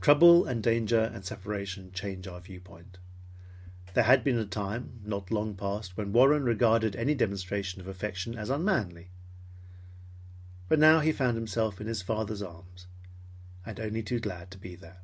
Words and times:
Trouble 0.00 0.46
and 0.46 0.62
danger 0.62 1.10
and 1.12 1.24
separation 1.24 1.90
change 1.90 2.28
our 2.28 2.40
viewpoint. 2.40 2.98
There 3.94 4.04
had 4.04 4.22
been 4.22 4.38
a 4.38 4.46
time 4.46 5.00
not 5.04 5.32
long 5.32 5.56
past 5.56 5.96
when 5.96 6.12
Warren 6.12 6.44
regarded 6.44 6.94
any 6.94 7.16
demonstration 7.16 7.80
of 7.80 7.88
affection 7.88 8.36
as 8.38 8.48
unmanly, 8.48 9.10
but 10.68 10.78
now 10.78 11.00
he 11.00 11.10
found 11.10 11.36
himself 11.36 11.80
in 11.80 11.88
his 11.88 12.00
father's 12.00 12.42
arms 12.42 12.86
and 13.66 13.80
only 13.80 14.04
too 14.04 14.20
glad 14.20 14.52
to 14.52 14.56
be 14.58 14.76
there. 14.76 15.00